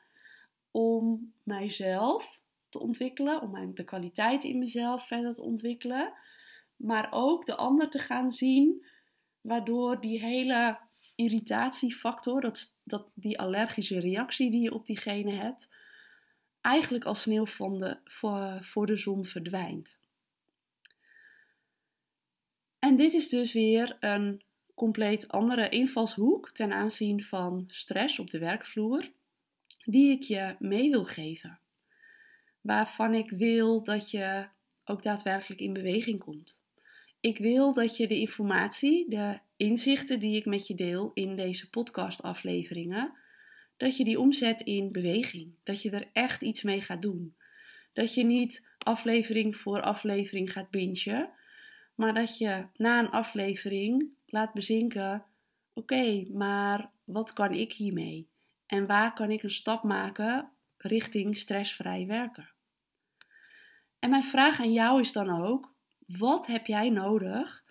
om 0.70 1.32
mijzelf 1.42 2.42
te 2.74 2.84
ontwikkelen, 2.84 3.40
om 3.40 3.74
de 3.74 3.84
kwaliteit 3.84 4.44
in 4.44 4.58
mezelf 4.58 5.06
verder 5.06 5.34
te 5.34 5.42
ontwikkelen, 5.42 6.12
maar 6.76 7.08
ook 7.10 7.46
de 7.46 7.54
ander 7.54 7.90
te 7.90 7.98
gaan 7.98 8.30
zien, 8.30 8.86
waardoor 9.40 10.00
die 10.00 10.20
hele 10.20 10.78
irritatiefactor, 11.14 12.40
dat, 12.40 12.76
dat, 12.82 13.10
die 13.14 13.38
allergische 13.38 14.00
reactie 14.00 14.50
die 14.50 14.62
je 14.62 14.74
op 14.74 14.86
diegene 14.86 15.32
hebt, 15.32 15.68
eigenlijk 16.60 17.04
als 17.04 17.22
sneeuw 17.22 17.46
voor, 17.46 17.98
voor 18.60 18.86
de 18.86 18.96
zon 18.96 19.24
verdwijnt. 19.24 20.00
En 22.78 22.96
dit 22.96 23.12
is 23.12 23.28
dus 23.28 23.52
weer 23.52 23.96
een 24.00 24.42
compleet 24.74 25.28
andere 25.28 25.68
invalshoek 25.68 26.50
ten 26.50 26.72
aanzien 26.72 27.24
van 27.24 27.64
stress 27.66 28.18
op 28.18 28.30
de 28.30 28.38
werkvloer, 28.38 29.10
die 29.84 30.10
ik 30.10 30.22
je 30.22 30.56
mee 30.58 30.90
wil 30.90 31.04
geven. 31.04 31.58
Waarvan 32.64 33.14
ik 33.14 33.30
wil 33.30 33.82
dat 33.82 34.10
je 34.10 34.46
ook 34.84 35.02
daadwerkelijk 35.02 35.60
in 35.60 35.72
beweging 35.72 36.20
komt. 36.20 36.62
Ik 37.20 37.38
wil 37.38 37.72
dat 37.72 37.96
je 37.96 38.08
de 38.08 38.18
informatie, 38.18 39.10
de 39.10 39.38
inzichten 39.56 40.18
die 40.18 40.36
ik 40.36 40.44
met 40.44 40.66
je 40.66 40.74
deel 40.74 41.10
in 41.14 41.36
deze 41.36 41.70
podcastafleveringen, 41.70 43.12
dat 43.76 43.96
je 43.96 44.04
die 44.04 44.20
omzet 44.20 44.60
in 44.60 44.92
beweging. 44.92 45.54
Dat 45.62 45.82
je 45.82 45.90
er 45.90 46.08
echt 46.12 46.42
iets 46.42 46.62
mee 46.62 46.80
gaat 46.80 47.02
doen. 47.02 47.36
Dat 47.92 48.14
je 48.14 48.24
niet 48.24 48.66
aflevering 48.78 49.56
voor 49.56 49.80
aflevering 49.80 50.52
gaat 50.52 50.70
bingen, 50.70 51.30
maar 51.94 52.14
dat 52.14 52.38
je 52.38 52.66
na 52.76 52.98
een 52.98 53.10
aflevering 53.10 54.08
laat 54.26 54.52
bezinken: 54.52 55.24
oké, 55.72 56.26
maar 56.32 56.90
wat 57.04 57.32
kan 57.32 57.52
ik 57.52 57.72
hiermee? 57.72 58.28
En 58.66 58.86
waar 58.86 59.12
kan 59.12 59.30
ik 59.30 59.42
een 59.42 59.50
stap 59.50 59.82
maken 59.82 60.50
richting 60.76 61.36
stressvrij 61.36 62.06
werken? 62.06 62.53
En 64.04 64.10
mijn 64.10 64.24
vraag 64.24 64.60
aan 64.60 64.72
jou 64.72 65.00
is 65.00 65.12
dan 65.12 65.42
ook: 65.42 65.74
wat 66.06 66.46
heb 66.46 66.66
jij 66.66 66.90
nodig 66.90 67.64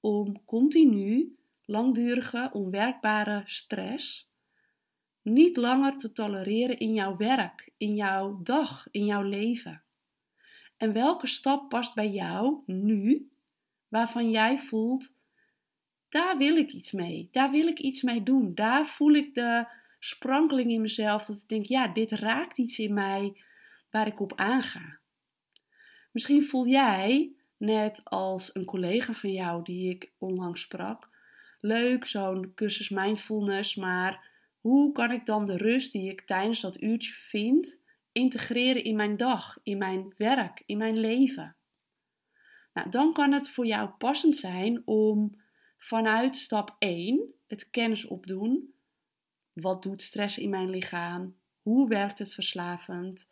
om 0.00 0.44
continu 0.44 1.36
langdurige, 1.64 2.50
onwerkbare 2.52 3.42
stress 3.44 4.28
niet 5.22 5.56
langer 5.56 5.96
te 5.96 6.12
tolereren 6.12 6.78
in 6.78 6.94
jouw 6.94 7.16
werk, 7.16 7.72
in 7.76 7.94
jouw 7.94 8.40
dag, 8.42 8.86
in 8.90 9.04
jouw 9.04 9.22
leven? 9.22 9.82
En 10.76 10.92
welke 10.92 11.26
stap 11.26 11.68
past 11.68 11.94
bij 11.94 12.10
jou 12.10 12.62
nu, 12.66 13.30
waarvan 13.88 14.30
jij 14.30 14.58
voelt, 14.58 15.14
daar 16.08 16.36
wil 16.36 16.56
ik 16.56 16.72
iets 16.72 16.92
mee, 16.92 17.28
daar 17.32 17.50
wil 17.50 17.66
ik 17.66 17.78
iets 17.78 18.02
mee 18.02 18.22
doen, 18.22 18.54
daar 18.54 18.86
voel 18.86 19.14
ik 19.14 19.34
de 19.34 19.66
sprankeling 19.98 20.70
in 20.70 20.80
mezelf, 20.80 21.24
dat 21.24 21.36
ik 21.36 21.48
denk, 21.48 21.64
ja, 21.64 21.88
dit 21.88 22.10
raakt 22.10 22.58
iets 22.58 22.78
in 22.78 22.94
mij 22.94 23.42
waar 23.90 24.06
ik 24.06 24.20
op 24.20 24.32
aanga. 24.36 25.04
Misschien 26.16 26.44
voel 26.44 26.66
jij, 26.66 27.32
net 27.56 28.00
als 28.04 28.54
een 28.54 28.64
collega 28.64 29.12
van 29.12 29.32
jou 29.32 29.62
die 29.62 29.90
ik 29.90 30.12
onlangs 30.18 30.60
sprak, 30.60 31.08
leuk 31.60 32.04
zo'n 32.04 32.52
cursus 32.54 32.88
mindfulness, 32.88 33.74
maar 33.74 34.30
hoe 34.60 34.92
kan 34.92 35.10
ik 35.10 35.26
dan 35.26 35.46
de 35.46 35.56
rust 35.56 35.92
die 35.92 36.10
ik 36.10 36.20
tijdens 36.20 36.60
dat 36.60 36.80
uurtje 36.80 37.12
vind 37.12 37.80
integreren 38.12 38.84
in 38.84 38.96
mijn 38.96 39.16
dag, 39.16 39.58
in 39.62 39.78
mijn 39.78 40.14
werk, 40.16 40.62
in 40.66 40.78
mijn 40.78 40.98
leven? 40.98 41.56
Nou, 42.72 42.90
dan 42.90 43.12
kan 43.12 43.32
het 43.32 43.48
voor 43.48 43.66
jou 43.66 43.88
passend 43.88 44.36
zijn 44.36 44.82
om 44.84 45.40
vanuit 45.78 46.36
stap 46.36 46.76
1 46.78 47.34
het 47.46 47.70
kennis 47.70 48.06
opdoen. 48.06 48.74
Wat 49.52 49.82
doet 49.82 50.02
stress 50.02 50.38
in 50.38 50.50
mijn 50.50 50.70
lichaam? 50.70 51.36
Hoe 51.62 51.88
werkt 51.88 52.18
het 52.18 52.34
verslavend? 52.34 53.28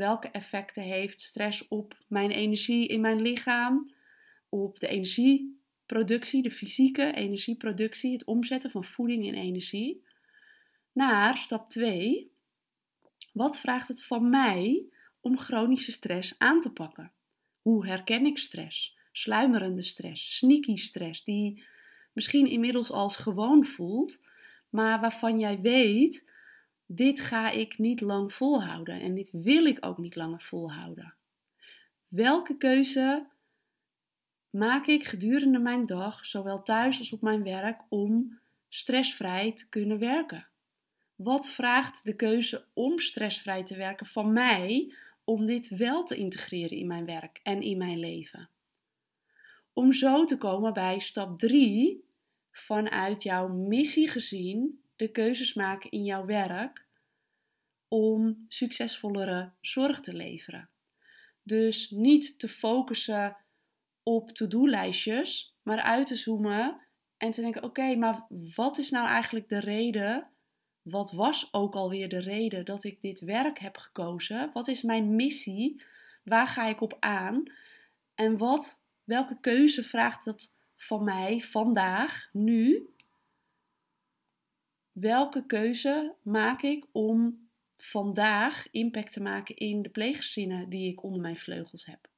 Welke 0.00 0.28
effecten 0.30 0.82
heeft 0.82 1.20
stress 1.20 1.68
op 1.68 1.98
mijn 2.08 2.30
energie 2.30 2.86
in 2.86 3.00
mijn 3.00 3.20
lichaam? 3.20 3.94
Op 4.48 4.78
de 4.78 4.88
energieproductie, 4.88 6.42
de 6.42 6.50
fysieke 6.50 7.12
energieproductie, 7.12 8.12
het 8.12 8.24
omzetten 8.24 8.70
van 8.70 8.84
voeding 8.84 9.24
in 9.24 9.34
energie? 9.34 10.04
naar 10.92 11.36
stap 11.36 11.70
2. 11.70 12.32
Wat 13.32 13.60
vraagt 13.60 13.88
het 13.88 14.04
van 14.04 14.30
mij 14.30 14.84
om 15.20 15.38
chronische 15.38 15.92
stress 15.92 16.34
aan 16.38 16.60
te 16.60 16.72
pakken? 16.72 17.12
Hoe 17.62 17.86
herken 17.86 18.26
ik 18.26 18.38
stress? 18.38 18.96
Sluimerende 19.12 19.82
stress, 19.82 20.36
sneaky 20.36 20.76
stress, 20.76 21.24
die 21.24 21.64
misschien 22.12 22.46
inmiddels 22.46 22.90
als 22.90 23.16
gewoon 23.16 23.64
voelt, 23.64 24.22
maar 24.68 25.00
waarvan 25.00 25.40
jij 25.40 25.60
weet: 25.60 26.30
dit 26.92 27.20
ga 27.20 27.50
ik 27.50 27.78
niet 27.78 28.00
lang 28.00 28.32
volhouden 28.32 29.00
en 29.00 29.14
dit 29.14 29.30
wil 29.30 29.64
ik 29.64 29.86
ook 29.86 29.98
niet 29.98 30.16
langer 30.16 30.40
volhouden. 30.40 31.14
Welke 32.08 32.56
keuze 32.56 33.26
maak 34.50 34.86
ik 34.86 35.04
gedurende 35.04 35.58
mijn 35.58 35.86
dag, 35.86 36.26
zowel 36.26 36.62
thuis 36.62 36.98
als 36.98 37.12
op 37.12 37.20
mijn 37.20 37.42
werk, 37.42 37.80
om 37.88 38.38
stressvrij 38.68 39.52
te 39.52 39.68
kunnen 39.68 39.98
werken? 39.98 40.46
Wat 41.14 41.50
vraagt 41.50 42.04
de 42.04 42.16
keuze 42.16 42.64
om 42.72 42.98
stressvrij 42.98 43.64
te 43.64 43.76
werken 43.76 44.06
van 44.06 44.32
mij 44.32 44.94
om 45.24 45.46
dit 45.46 45.68
wel 45.68 46.04
te 46.04 46.16
integreren 46.16 46.78
in 46.78 46.86
mijn 46.86 47.04
werk 47.04 47.40
en 47.42 47.62
in 47.62 47.78
mijn 47.78 47.98
leven? 47.98 48.48
Om 49.72 49.92
zo 49.92 50.24
te 50.24 50.38
komen 50.38 50.72
bij 50.72 50.98
stap 50.98 51.38
3, 51.38 52.04
vanuit 52.50 53.22
jouw 53.22 53.48
missie 53.48 54.08
gezien, 54.08 54.80
de 55.00 55.08
keuzes 55.08 55.54
maken 55.54 55.90
in 55.90 56.04
jouw 56.04 56.24
werk 56.24 56.84
om 57.88 58.44
succesvollere 58.48 59.50
zorg 59.60 60.00
te 60.00 60.14
leveren. 60.14 60.68
Dus 61.42 61.90
niet 61.90 62.38
te 62.38 62.48
focussen 62.48 63.36
op 64.02 64.30
to-do-lijstjes, 64.30 65.54
maar 65.62 65.80
uit 65.80 66.06
te 66.06 66.16
zoomen 66.16 66.80
en 67.16 67.30
te 67.30 67.40
denken: 67.40 67.62
oké, 67.62 67.94
maar 67.94 68.26
wat 68.54 68.78
is 68.78 68.90
nou 68.90 69.06
eigenlijk 69.08 69.48
de 69.48 69.60
reden 69.60 70.28
wat 70.82 71.12
was 71.12 71.48
ook 71.52 71.74
alweer 71.74 72.08
de 72.08 72.20
reden 72.20 72.64
dat 72.64 72.84
ik 72.84 73.00
dit 73.00 73.20
werk 73.20 73.58
heb 73.58 73.76
gekozen? 73.76 74.50
Wat 74.52 74.68
is 74.68 74.82
mijn 74.82 75.14
missie? 75.14 75.82
Waar 76.24 76.48
ga 76.48 76.66
ik 76.66 76.80
op 76.80 76.96
aan? 77.00 77.42
En 78.14 78.36
wat, 78.36 78.80
welke 79.04 79.40
keuze 79.40 79.82
vraagt 79.82 80.24
dat 80.24 80.54
van 80.76 81.04
mij 81.04 81.40
vandaag, 81.40 82.28
nu? 82.32 82.88
Welke 85.00 85.46
keuze 85.46 86.14
maak 86.22 86.62
ik 86.62 86.86
om 86.92 87.48
vandaag 87.78 88.70
impact 88.70 89.12
te 89.12 89.22
maken 89.22 89.56
in 89.56 89.82
de 89.82 89.88
pleeggezinnen 89.88 90.68
die 90.68 90.90
ik 90.90 91.02
onder 91.02 91.20
mijn 91.20 91.38
vleugels 91.38 91.86
heb? 91.86 92.08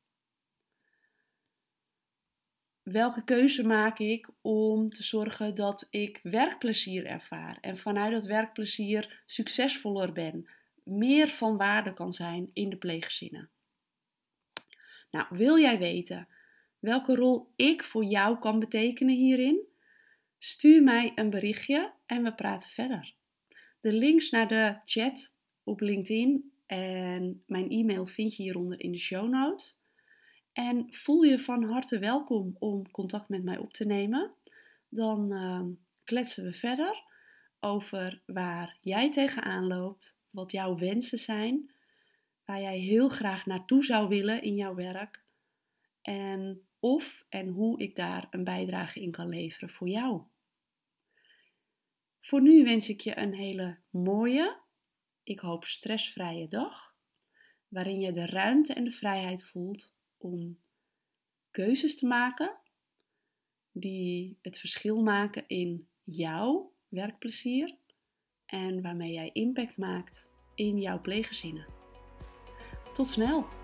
Welke 2.83 3.25
keuze 3.25 3.62
maak 3.62 3.99
ik 3.99 4.29
om 4.40 4.90
te 4.90 5.03
zorgen 5.03 5.55
dat 5.55 5.87
ik 5.90 6.21
werkplezier 6.23 7.07
ervaar 7.07 7.59
en 7.61 7.77
vanuit 7.77 8.12
dat 8.12 8.25
werkplezier 8.25 9.23
succesvoller 9.27 10.12
ben, 10.12 10.49
meer 10.85 11.29
van 11.29 11.57
waarde 11.57 11.92
kan 11.95 12.12
zijn 12.12 12.51
in 12.53 12.71
de 12.71 12.77
pleeggezinnen? 12.77 13.51
Nou, 15.11 15.27
wil 15.31 15.59
jij 15.59 15.79
weten 15.79 16.29
welke 16.79 17.14
rol 17.14 17.53
ik 17.57 17.85
voor 17.85 18.05
jou 18.05 18.38
kan 18.38 18.59
betekenen 18.59 19.14
hierin? 19.14 19.71
Stuur 20.38 20.83
mij 20.83 21.12
een 21.14 21.31
berichtje 21.31 21.92
en 22.12 22.22
we 22.22 22.35
praten 22.35 22.68
verder. 22.68 23.14
De 23.81 23.92
links 23.92 24.31
naar 24.31 24.48
de 24.48 24.81
chat 24.85 25.35
op 25.64 25.81
LinkedIn 25.81 26.53
en 26.66 27.42
mijn 27.46 27.70
e-mail 27.70 28.07
vind 28.07 28.37
je 28.37 28.42
hieronder 28.42 28.81
in 28.81 28.92
de 28.92 28.98
show 28.98 29.29
notes. 29.29 29.79
En 30.53 30.87
voel 30.90 31.22
je 31.22 31.38
van 31.38 31.64
harte 31.64 31.98
welkom 31.98 32.57
om 32.59 32.90
contact 32.90 33.29
met 33.29 33.42
mij 33.42 33.59
op 33.59 33.72
te 33.72 33.85
nemen. 33.85 34.35
Dan 34.88 35.33
uh, 35.33 35.62
kletsen 36.05 36.44
we 36.44 36.53
verder 36.53 37.03
over 37.61 38.22
waar 38.27 38.79
jij 38.81 39.11
tegenaan 39.11 39.66
loopt, 39.66 40.18
wat 40.31 40.53
jouw 40.53 40.79
wensen 40.79 41.18
zijn, 41.18 41.75
waar 42.44 42.61
jij 42.61 42.79
heel 42.79 43.09
graag 43.09 43.46
naartoe 43.46 43.85
zou 43.85 44.09
willen 44.09 44.42
in 44.42 44.55
jouw 44.55 44.75
werk. 44.75 45.22
En 46.03 46.62
of 46.79 47.25
en 47.29 47.48
hoe 47.48 47.81
ik 47.81 47.96
daar 47.96 48.27
een 48.31 48.44
bijdrage 48.44 49.01
in 49.01 49.11
kan 49.11 49.29
leveren 49.29 49.70
voor 49.70 49.88
jou. 49.88 50.22
Voor 52.23 52.43
nu 52.43 52.65
wens 52.65 52.89
ik 52.89 53.01
je 53.01 53.19
een 53.19 53.35
hele 53.35 53.79
mooie, 53.91 54.61
ik 55.23 55.41
hoop 55.41 55.65
stressvrije 55.65 56.49
dag, 56.49 56.95
waarin 57.69 58.01
je 58.01 58.13
de 58.13 58.27
ruimte 58.27 58.73
en 58.73 58.85
de 58.85 58.91
vrijheid 58.91 59.45
voelt 59.45 59.95
om 60.17 60.59
keuzes 61.51 61.97
te 61.97 62.07
maken 62.07 62.61
die 63.73 64.39
het 64.43 64.59
verschil 64.59 65.03
maken 65.03 65.45
in 65.47 65.89
jouw 66.03 66.73
werkplezier 66.89 67.77
en 68.47 68.83
waarmee 68.83 69.13
jij 69.13 69.31
impact 69.33 69.77
maakt 69.77 70.31
in 70.55 70.79
jouw 70.79 71.01
pleeggezinnen. 71.01 71.67
Tot 72.93 73.11
snel! 73.11 73.62